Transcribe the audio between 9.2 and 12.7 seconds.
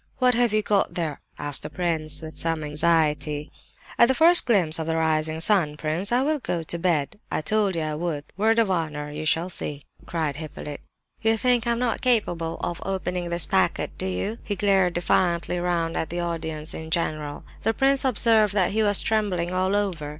shall see!" cried Hippolyte. "You think I'm not capable